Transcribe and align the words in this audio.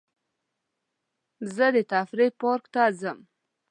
زه 1.55 1.65
د 1.75 1.77
تفریح 1.93 2.31
پارک 2.41 2.63
ته 2.73 2.81
ځم. 2.99 3.19